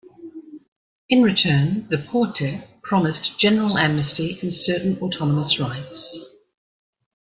[1.09, 6.25] In return the Porte promised general amnesty and certain autonomous rights.